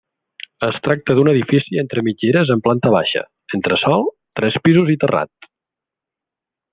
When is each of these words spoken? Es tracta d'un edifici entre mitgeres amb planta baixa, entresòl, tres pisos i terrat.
Es 0.67 0.77
tracta 0.85 1.15
d'un 1.17 1.29
edifici 1.33 1.81
entre 1.81 2.03
mitgeres 2.07 2.53
amb 2.55 2.65
planta 2.69 2.93
baixa, 2.97 3.23
entresòl, 3.59 4.09
tres 4.41 4.57
pisos 4.69 4.93
i 4.97 5.01
terrat. 5.05 5.51